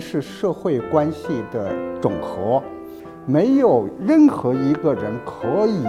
[0.00, 1.70] 是社会关系的
[2.00, 2.62] 总和，
[3.24, 5.84] 没有任何一个人可以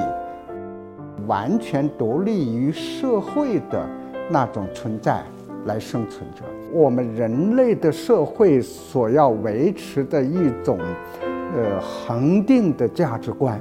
[1.27, 3.85] 完全独立于社会的
[4.29, 5.23] 那种存在
[5.65, 6.43] 来生存着。
[6.71, 10.79] 我们人类的社会所要维持的一种
[11.55, 13.59] 呃恒定的价值观，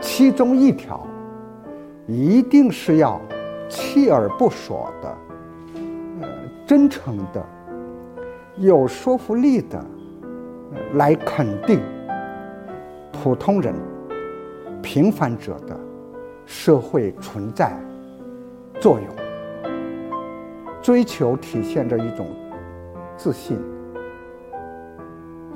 [0.00, 1.06] 其中一条
[2.06, 3.20] 一定是要
[3.68, 5.16] 锲而不舍的、
[6.20, 6.28] 呃
[6.66, 7.44] 真诚的。
[8.56, 9.84] 有说服力的
[10.94, 11.80] 来肯定
[13.12, 13.74] 普通人、
[14.80, 15.76] 平凡者的
[16.46, 17.76] 社会存在
[18.80, 19.72] 作用，
[20.80, 22.28] 追求体现着一种
[23.16, 23.58] 自信，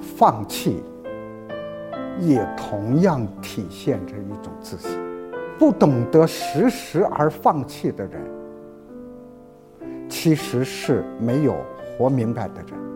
[0.01, 0.83] 放弃
[2.19, 4.99] 也同样体现着一种自信。
[5.57, 8.21] 不懂得适时而放弃的人，
[10.09, 11.55] 其实是没有
[11.97, 12.88] 活明白的人。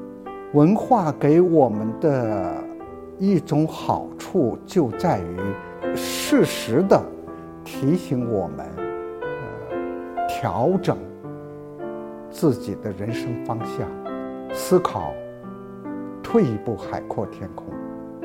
[0.54, 2.62] 文化给我们的
[3.18, 7.02] 一种好处，就在于适时的
[7.64, 8.66] 提醒我们，
[10.28, 10.98] 调整
[12.30, 13.88] 自己的人生方向，
[14.52, 15.14] 思考，
[16.22, 17.64] 退一步海阔天空。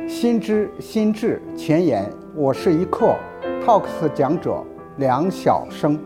[0.06, 3.16] 心知心智前沿，我是一课
[3.66, 4.62] Talks 讲者
[4.98, 5.98] 梁晓声。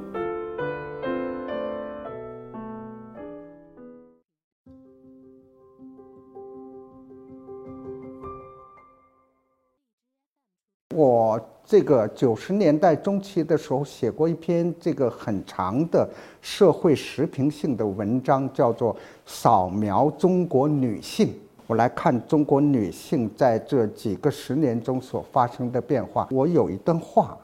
[10.94, 16.10] 我这个九十年代中期的时候写过一篇这个很长的
[16.42, 18.94] 社会时评性的文章，叫做
[19.26, 21.28] 《扫描中国女性》。
[21.68, 26.28] 我来看中国女性在这几个十年中所发生的变化。
[26.32, 27.38] 我有一段话，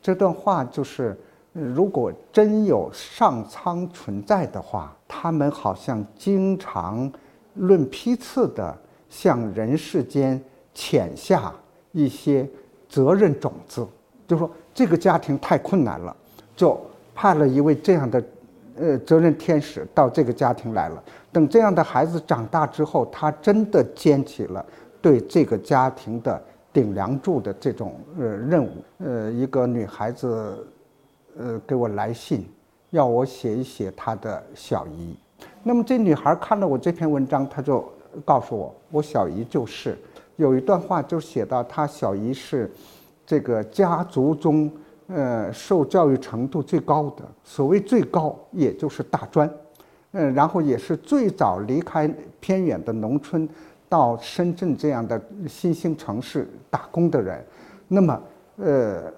[0.00, 1.14] 这段话就是：
[1.52, 7.12] 如果真有上苍存在的话，他们好像经常
[7.54, 8.74] 论批次的
[9.10, 10.40] 向人世间
[10.72, 11.52] 潜下
[11.92, 12.48] 一些。
[12.88, 13.86] 责任种子，
[14.26, 16.14] 就说这个家庭太困难了，
[16.54, 16.80] 就
[17.14, 18.22] 派了一位这样的，
[18.76, 21.02] 呃，责任天使到这个家庭来了。
[21.32, 24.64] 等这样的孩子长大之后，他真的肩起了
[25.02, 26.42] 对这个家庭的
[26.72, 28.70] 顶梁柱的这种呃任务。
[28.98, 30.66] 呃，一个女孩子，
[31.38, 32.48] 呃，给我来信，
[32.90, 35.16] 要我写一写她的小姨。
[35.62, 37.84] 那么这女孩看了我这篇文章，她就
[38.24, 39.98] 告诉我，我小姨就是。
[40.36, 42.70] 有一段话就写到，他小姨是
[43.26, 44.70] 这个家族中
[45.08, 49.50] 呃受教育程度最高的，所谓最高也就是大专，
[50.12, 52.06] 嗯，然后也是最早离开
[52.38, 53.48] 偏远的农村
[53.88, 57.44] 到深圳这样的新兴城市打工的人。
[57.88, 58.22] 那么，
[58.56, 59.12] 呃，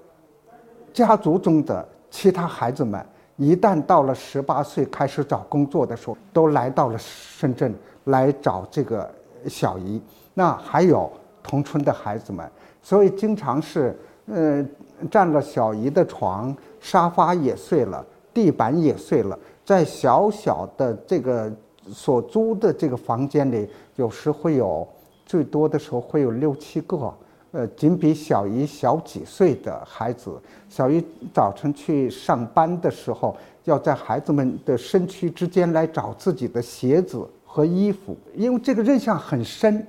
[0.93, 3.05] 家族中的其他孩子们
[3.37, 7.75] 一旦到了十八岁开始找工作的时候，都来到了深圳
[8.05, 9.11] 来找这个
[9.47, 10.01] 小姨。
[10.39, 11.11] 那还有
[11.43, 12.49] 同村的孩子们，
[12.81, 14.65] 所以经常是，呃，
[15.11, 21.53] 占了小姨的床，沙发也碎了，地板也碎了，在小小的这个
[21.89, 24.87] 所租的这个房间里，有时会有，
[25.27, 27.13] 最多的时候会有六七个，
[27.51, 30.41] 呃，仅比小姨小几岁的孩子。
[30.69, 31.05] 小姨
[31.35, 39.85] 早晨去上班的时候，要在孩子们的身躯之间来找自己的鞋子和衣服，因为这个印象很深。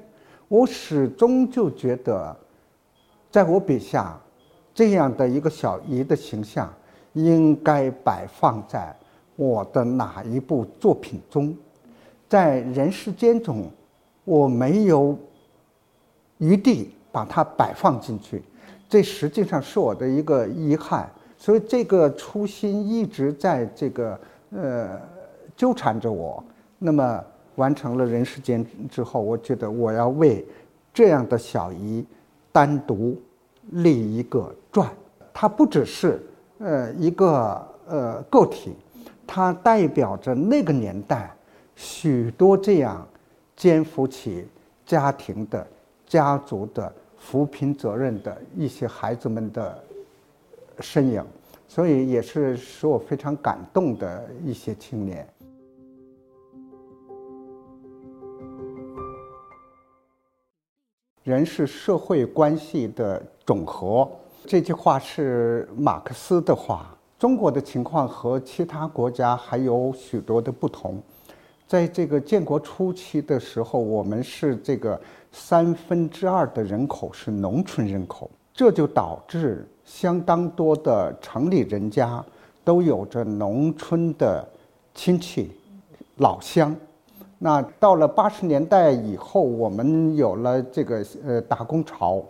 [0.49, 2.35] 我始终就觉得，
[3.29, 4.19] 在我笔下，
[4.73, 6.73] 这样的一个小姨的形象，
[7.13, 8.93] 应该摆放在
[9.35, 11.55] 我的哪一部作品中？
[12.27, 13.69] 在人世间中，
[14.25, 15.15] 我没有
[16.39, 18.43] 余地把它摆放进去，
[18.89, 21.07] 这实际上是我的一个遗憾。
[21.37, 24.99] 所以这个初心一直在这个呃
[25.55, 26.43] 纠缠着我。
[26.79, 27.23] 那么。
[27.59, 30.45] 完成了人世间之后，我觉得我要为
[30.93, 32.05] 这样的小姨
[32.53, 33.19] 单独
[33.71, 34.89] 立一个传。
[35.33, 36.21] 它不只是
[36.59, 38.73] 呃一个呃个体，
[39.27, 41.29] 它代表着那个年代
[41.75, 43.05] 许多这样
[43.57, 44.47] 肩负起
[44.85, 45.67] 家庭的、
[46.07, 49.83] 家族的扶贫责任的一些孩子们的
[50.79, 51.21] 身影，
[51.67, 55.27] 所以也是使我非常感动的一些青年。
[61.29, 64.09] 人是社会关系的总和，
[64.47, 66.97] 这句话是马克思的话。
[67.19, 70.99] 中国的情况和其他国家还有许多的不同。
[71.67, 74.99] 在这个建国初期的时候，我们是这个
[75.31, 82.25] 三分之二的人口是农村人口，这就导致相当多的城里人家
[82.63, 84.43] 都有着农村的
[84.95, 85.51] 亲戚、
[86.15, 86.75] 老乡。
[87.41, 92.21] 那到了八十年代以后，我们有了这个呃打工潮，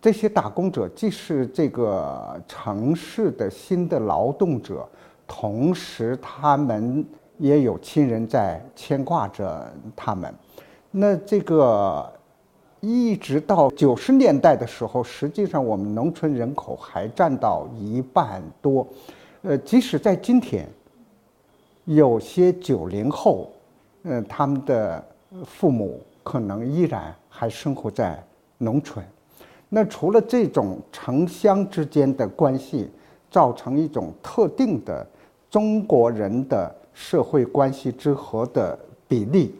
[0.00, 4.88] 这些打工者既是这个城市的新的劳动者，
[5.26, 7.04] 同时他们
[7.36, 10.34] 也有亲人在牵挂着他们。
[10.90, 12.10] 那这个
[12.80, 18.86] 一直到九十年代的时候，实际上我们农村人口还占到一半多。
[19.42, 20.66] 呃，即使在今天，
[21.84, 23.50] 有些九零后。
[24.02, 25.04] 嗯，他们的
[25.44, 28.22] 父母可能依然还生活在
[28.58, 29.04] 农村。
[29.68, 32.90] 那除了这种城乡之间的关系，
[33.30, 35.06] 造成一种特定的
[35.48, 39.54] 中国人的社会关系之和的比例，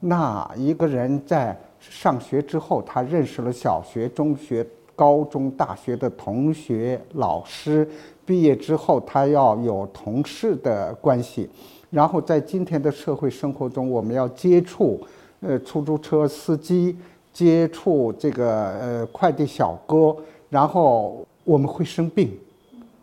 [0.00, 7.88] 那一个人在上学之后，他认识了小学、中学、高中、大学的同学、老师，
[8.26, 11.48] 毕业之后他要有同事的关系。
[11.94, 15.00] 然后在今天的社会生活中，我们要接触，
[15.38, 16.98] 呃，出租车司机，
[17.32, 20.16] 接触这个呃快递小哥，
[20.50, 22.36] 然后我们会生病，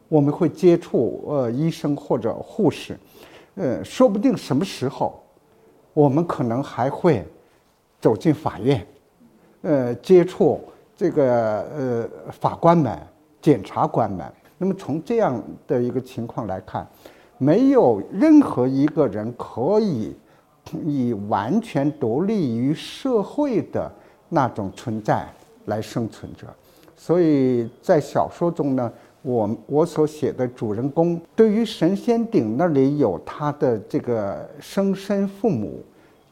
[0.10, 3.00] 我们会接触呃医生或者护士，
[3.56, 5.24] 呃，说不定什么时候，
[5.94, 7.26] 我们可能还会
[8.02, 8.86] 走进法院，
[9.62, 10.60] 呃，接触
[10.98, 13.00] 这个呃法官们、
[13.42, 14.30] 检察官们。
[14.58, 16.86] 那么从这样的一个情况来看。
[17.42, 20.16] 没有任何一个人可以
[20.86, 23.92] 以完全独立于社会的
[24.30, 25.28] 那种存在
[25.66, 26.46] 来生存着，
[26.96, 28.94] 所以在小说中呢，
[29.24, 35.84] 我我所写的主人公对于神仙顶那里有他的这个生身父母，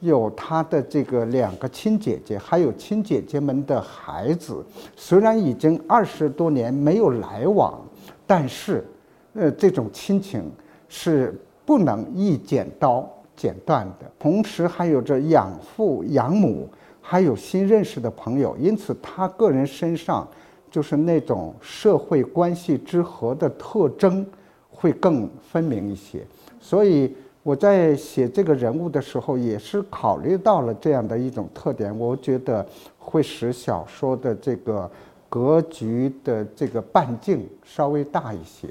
[0.01, 4.63] 有他的这个两个亲姐姐，还有亲姐姐们的孩子，
[4.95, 7.81] 虽然已经二十多年没有来往，
[8.27, 8.85] 但是，
[9.33, 10.43] 呃，这种亲情。
[10.89, 16.67] 是不能一剪刀剪断的，同时还有着养父养母，
[16.99, 20.27] 还有新认识的朋友，因此他个人身上
[20.69, 24.25] 就是那种社会关系之和的特征
[24.69, 26.25] 会更分明一些。
[26.59, 32.65] 所以我在写这个人物的时候，也是考虑到了这样的一种特点，我觉得
[32.97, 34.89] 会使小说的这个
[35.29, 38.67] 格局的这个半径稍微大一些。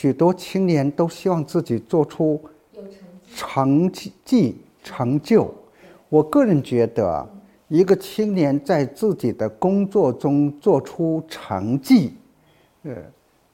[0.00, 2.40] 许多青年都希望自己做出
[3.36, 5.54] 成绩、成就。
[6.08, 7.28] 我个人觉得，
[7.68, 12.14] 一个青年在自己的工作中做出成绩，
[12.84, 12.94] 呃，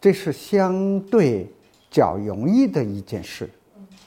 [0.00, 1.50] 这是相对
[1.90, 3.50] 较容易的一件事。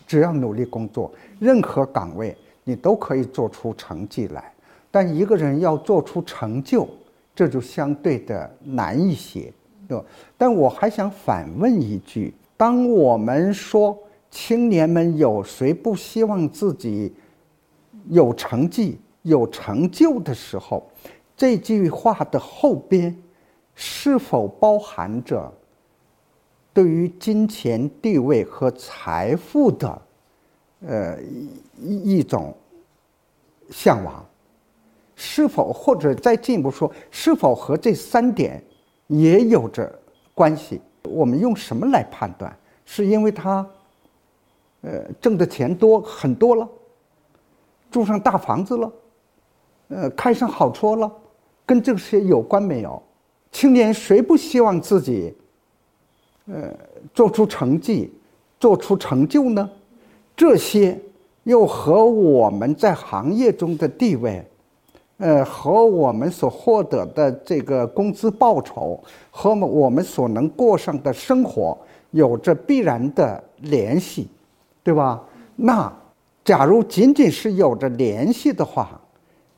[0.08, 2.34] 只要努力工作，任何岗位
[2.64, 4.50] 你都可以做出成绩来。
[4.90, 6.88] 但一个人要做出成就，
[7.36, 9.52] 这就相对的难一些。
[9.90, 10.00] 对
[10.38, 13.98] 但我还想反问一句：当我们说
[14.30, 17.12] 青年们有谁不希望自己
[18.08, 20.88] 有成绩、有成就的时候，
[21.36, 23.18] 这句话的后边
[23.74, 25.52] 是否包含着
[26.72, 30.02] 对于金钱、地位和财富的
[30.86, 31.18] 呃
[31.82, 32.56] 一一种
[33.72, 34.24] 向往？
[35.16, 38.64] 是否或者再进一步说，是否和这三点？
[39.10, 39.94] 也有着
[40.34, 40.82] 关系。
[41.04, 42.56] 我们用什么来判断？
[42.86, 43.64] 是因为他，
[44.82, 46.68] 呃，挣的钱多很多了，
[47.92, 48.92] 住上大房子了，
[49.90, 51.12] 呃，开上好车了，
[51.66, 53.00] 跟这些有关没有？
[53.52, 55.36] 青年谁不希望自己，
[56.48, 56.74] 呃，
[57.14, 58.12] 做出成绩，
[58.60, 59.70] 做出成就呢？
[60.36, 61.00] 这些
[61.44, 64.44] 又和我们在行业中的地位？
[65.20, 68.98] 呃，和我们所获得的这个工资报酬，
[69.30, 71.78] 和我们所能过上的生活
[72.12, 74.30] 有着必然的联系，
[74.82, 75.22] 对吧？
[75.58, 75.94] 那
[76.46, 78.98] 假如仅仅是有着联系的话，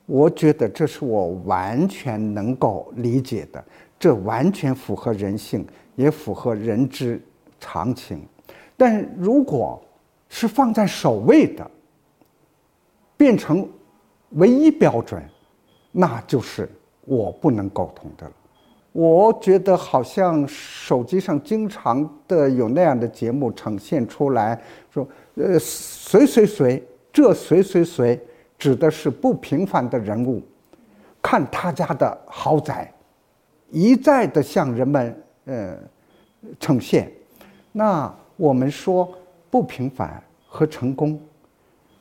[0.06, 3.64] 我觉得这是我完全能够理解的，
[4.00, 5.64] 这完全符合人性，
[5.94, 7.22] 也符合人之
[7.60, 8.20] 常情。
[8.76, 9.80] 但如果
[10.28, 11.70] 是放在首位的，
[13.16, 13.64] 变成
[14.30, 15.22] 唯一标准。
[15.92, 16.68] 那就是
[17.04, 18.32] 我不能沟通的了。
[18.92, 26.82] 我觉得好像手机上经常的有那样的节目呈现出来，说，呃，谁谁谁，
[27.12, 28.20] 这谁谁谁，
[28.58, 30.42] 指的是不平凡的人物，
[31.22, 32.92] 看他家的豪宅，
[33.70, 35.76] 一再的向人们呃
[36.58, 37.10] 呈现。
[37.70, 39.10] 那我们说
[39.50, 41.20] 不平凡和成功，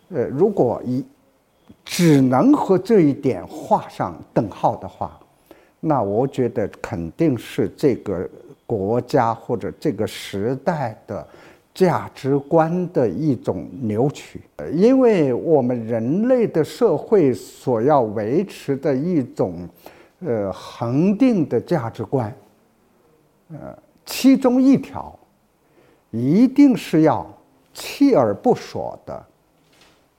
[0.09, 1.05] 呃，如果一。
[1.83, 5.19] 只能和这一点画上等号的话，
[5.79, 8.29] 那我觉得肯定是这个
[8.65, 11.27] 国家或者这个时代的
[11.73, 14.41] 价值观的一种扭曲。
[14.71, 19.67] 因为我们人类的社会所要维持的一种
[20.19, 22.33] 呃恒定的价值观，
[23.49, 25.17] 呃，其中一条
[26.11, 27.27] 一定是要
[27.73, 29.25] 锲而不舍的，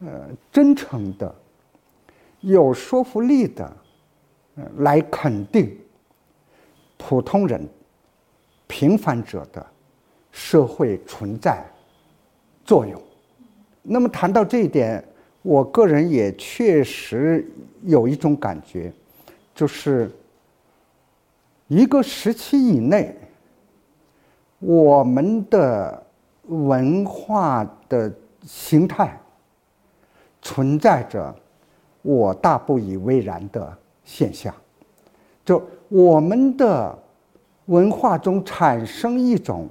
[0.01, 0.09] 呃，
[0.51, 1.35] 真诚的。
[2.43, 3.77] 有说服力的，
[4.79, 5.77] 来肯定
[6.99, 7.67] 普通人、
[8.67, 9.65] 平凡者的
[10.31, 11.65] 社会存在
[12.65, 13.01] 作用。
[13.81, 15.03] 那么谈到这一点，
[15.43, 17.49] 我个人也确实
[17.83, 18.93] 有一种感觉，
[19.55, 20.11] 就是
[21.69, 23.17] 一个时期以内，
[24.59, 26.07] 我们的
[26.49, 28.13] 文化的
[28.45, 29.17] 形态
[30.41, 31.35] 存在着。
[32.03, 34.53] 我大不以为然的现象，
[35.45, 36.99] 就我们的
[37.67, 39.69] 文化中产生一种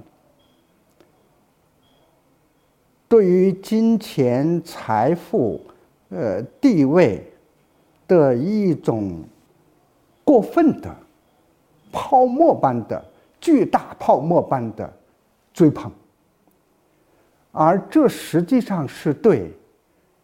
[3.06, 5.60] 对于金钱、财富、
[6.08, 7.30] 呃地位
[8.08, 9.22] 的一种
[10.24, 10.90] 过分的
[11.92, 13.04] 泡沫般的
[13.38, 14.90] 巨大泡沫般的
[15.52, 15.92] 追捧，
[17.50, 19.52] 而这实际上是对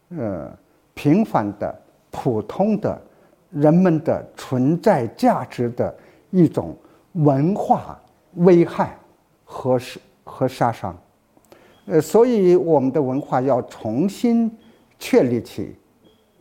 [0.09, 0.51] 呃
[0.95, 1.81] 平凡的。
[2.11, 2.99] 普通的
[3.51, 5.95] 人们的存在价值的
[6.31, 6.75] 一种
[7.13, 7.99] 文化
[8.35, 8.97] 危害
[9.43, 9.79] 和
[10.23, 10.95] 和杀伤，
[11.85, 14.51] 呃，所以我们的文化要重新
[14.99, 15.75] 确立起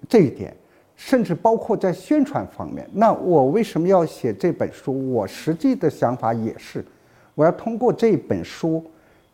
[0.06, 0.54] 这一点，
[0.94, 2.88] 甚至包括在宣传方面。
[2.92, 5.12] 那我为什么要写这本书？
[5.12, 6.84] 我实际的想法也是，
[7.34, 8.84] 我要通过这本书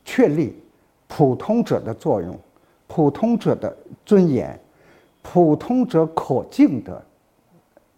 [0.04, 0.62] 确立
[1.08, 2.38] 普通者的作用，
[2.86, 3.76] 普通者的
[4.06, 4.58] 尊严。
[5.26, 7.02] 普通者可敬的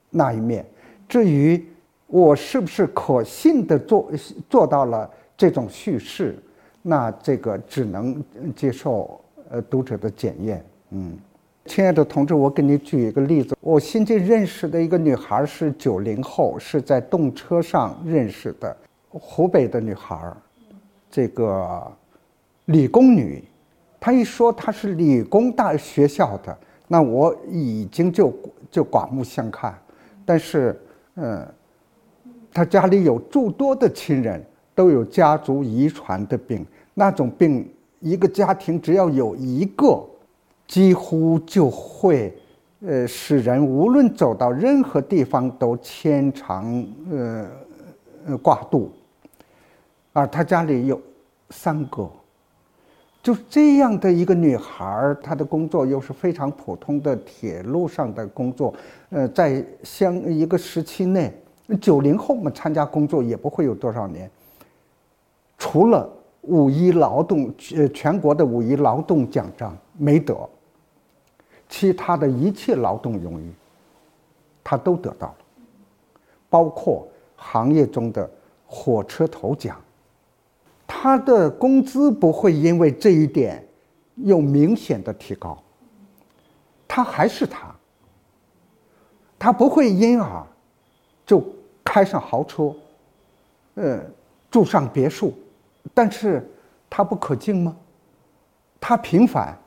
[0.08, 0.64] 那一面，
[1.08, 1.62] 至于
[2.06, 4.10] 我是不是可信的做
[4.48, 6.38] 做到了这种叙事，
[6.82, 8.22] 那这个只能
[8.54, 10.64] 接受呃读者的检验。
[10.90, 11.18] 嗯，
[11.66, 18.74] 亲爱的同志，我给你举一个例子，我新近认识的一个女孩是九零后，是在动车上认识的，
[19.10, 20.32] 湖北的女孩，
[21.10, 21.92] 这个
[22.66, 23.42] 理工女，
[23.98, 26.56] 她一说她是理工大学校的。
[26.88, 28.32] 那我已经就
[28.70, 29.76] 就刮目相看，
[30.24, 30.80] 但是，
[31.16, 31.46] 嗯，
[32.52, 36.64] 他家里有诸多的亲人都有家族遗传的病，
[36.94, 37.68] 那种病
[38.00, 40.04] 一个家庭只要有一个，
[40.66, 42.32] 几乎就会，
[42.80, 48.92] 呃，使人无论走到任何地方都牵肠呃挂肚，
[50.12, 51.00] 而他家里有
[51.50, 52.08] 三个。
[53.26, 58.72] 就这样的一个女孩，她的工作又是非常普通的铁路上的工作，
[59.10, 61.34] 呃，在相一个时期内，
[61.80, 64.30] 九零后们参加工作也不会有多少年。
[65.58, 66.08] 除了
[66.42, 70.48] 五一劳动，呃，全国的五一劳动奖章没得，
[71.68, 73.50] 其他的一切劳动荣誉，
[74.62, 75.36] 她都得到了，
[76.48, 78.30] 包括行业中的
[78.68, 79.76] 火车头奖。
[80.86, 83.66] 他的工资不会因为这一点
[84.16, 85.60] 有明显的提高，
[86.86, 87.74] 他还是他，
[89.38, 90.46] 他不会因而
[91.26, 91.44] 就
[91.84, 92.74] 开上豪车，
[93.74, 94.00] 呃，
[94.50, 95.34] 住上别墅，
[95.92, 96.48] 但是
[96.88, 97.76] 他不可敬吗？
[98.80, 99.58] 他平凡，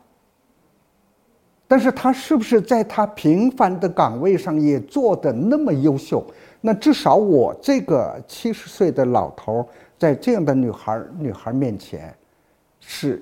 [1.68, 6.26] 但是他是不是在他平凡的岗位上也做的那么优秀？
[6.62, 9.68] 那至少我这个七十岁的老头
[10.00, 12.16] 在这样的女孩女孩面前，
[12.80, 13.22] 是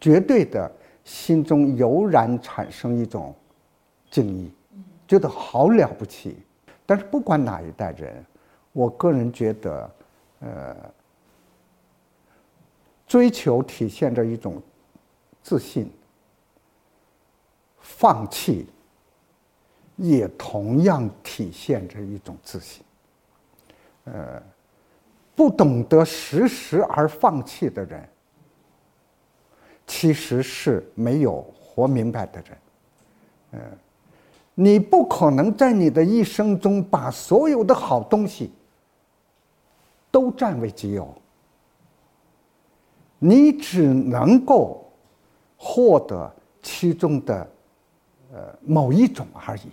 [0.00, 0.72] 绝对的，
[1.04, 3.32] 心中油然产生一种
[4.10, 4.50] 敬意，
[5.06, 6.38] 觉得好了不起。
[6.86, 8.24] 但是不管哪一代人，
[8.72, 9.90] 我个人觉得，
[10.40, 10.76] 呃，
[13.06, 14.60] 追求体现着一种
[15.42, 15.88] 自信，
[17.78, 18.66] 放弃。
[19.96, 22.82] 也同样体现着一种自信。
[24.04, 24.42] 呃，
[25.34, 28.06] 不懂得时时而放弃的人，
[29.86, 32.58] 其实是没有活明白的人。
[33.52, 33.60] 嗯，
[34.54, 38.50] 你不可能在你的一生中把所有的好东西
[40.10, 41.14] 都占为己有，
[43.18, 44.86] 你只能够
[45.56, 46.30] 获得
[46.62, 47.50] 其中的
[48.32, 49.70] 呃某一种而已。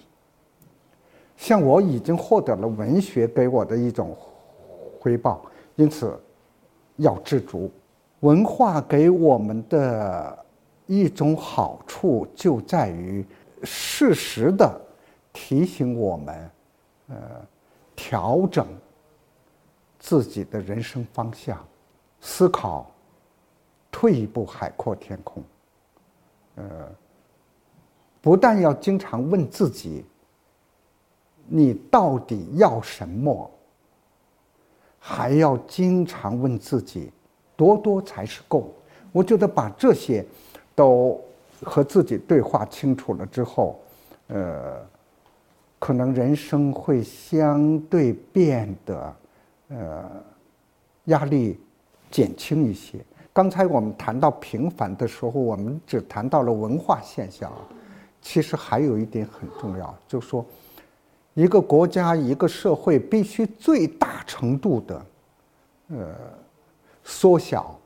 [1.36, 4.16] 像我已经获得了文学给我的一种
[5.00, 5.42] 回报，
[5.76, 6.20] 因此
[6.98, 7.72] 要知足。
[8.22, 10.46] 文化给我们的
[10.86, 13.26] 一种好处就在于
[13.64, 14.80] 适时的
[15.32, 16.52] 提醒我们，
[17.08, 17.16] 呃，
[17.96, 18.68] 调整
[19.98, 21.66] 自己的人生方向，
[22.20, 22.92] 思考，
[23.90, 25.42] 退一步海阔天空。
[26.56, 26.64] 呃，
[28.22, 30.04] 不但要经常问自己，
[31.48, 33.50] 你到底要什么，
[35.00, 37.12] 还要经常问自己，
[37.56, 38.74] 多多才是够。
[39.12, 40.24] 我觉得把这些
[40.76, 41.20] 都
[41.64, 43.80] 和自己对话清楚了之后，
[44.28, 44.86] 呃，
[45.80, 49.16] 可能人生会相对变得
[49.70, 50.12] 呃
[51.06, 51.60] 压力
[52.12, 53.00] 减轻一些。
[53.32, 57.52] 刚才我们谈到平凡的时候，我们只谈到了文化现象，
[58.22, 60.46] 其实还有一点很重要，就说，
[61.40, 65.06] 一个国家、一个社会必须最大程度的，
[65.92, 66.16] 呃，
[67.02, 67.80] 缩小。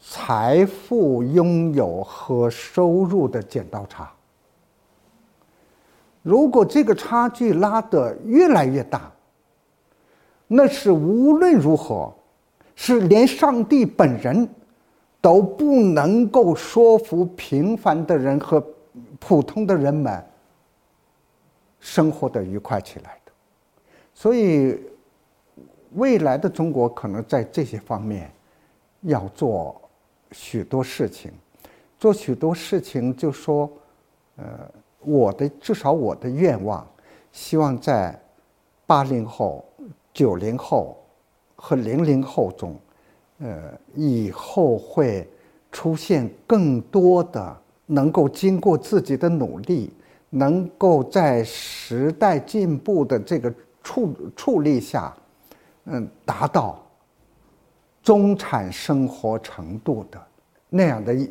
[0.00, 4.12] 财富拥有和收入的剪刀差，
[6.22, 9.12] 如果这个差距拉得越来越大，
[10.48, 12.12] 那是无论如何，
[12.74, 14.48] 是连上帝本人
[15.20, 18.64] 都不能够说服平凡的人和
[19.20, 20.24] 普通的人们
[21.80, 23.32] 生活的愉快起来的。
[24.14, 24.78] 所以，
[25.94, 28.30] 未来的中国可能在这些方面
[29.02, 29.80] 要做。
[30.32, 31.30] 许多事情，
[32.00, 33.70] 做许多事情，就说，
[34.34, 34.44] 呃，
[34.98, 36.84] 我的至少我的愿望，
[37.30, 38.20] 希望在
[38.86, 39.64] 八零后、
[40.12, 40.96] 九零后
[41.54, 42.76] 和零零后中，
[43.38, 45.26] 呃，以后会
[45.70, 47.56] 出现更多的
[47.86, 49.92] 能够经过自己的努力，
[50.38, 55.16] 能够在时代进步的这个处处力下，
[55.84, 56.82] 嗯，达到。
[58.02, 60.26] 中产生活程度的
[60.68, 61.30] 那样的一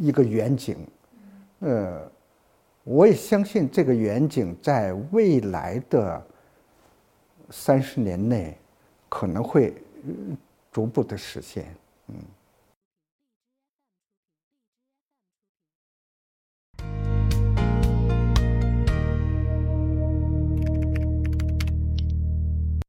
[0.00, 0.76] 一个远景，
[1.60, 2.02] 呃，
[2.82, 6.20] 我也相信这个远景在未来的
[7.50, 8.58] 三十年内
[9.08, 9.72] 可能会
[10.72, 11.72] 逐步的实现，
[12.08, 12.16] 嗯。